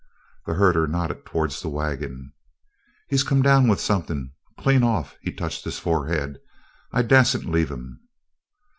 [0.47, 2.33] The herder nodded towards the wagon:
[3.07, 4.31] "He's come down with somethin'.
[4.57, 6.39] Clean off" he touched his forehead
[6.91, 7.99] "I dassn't leave him."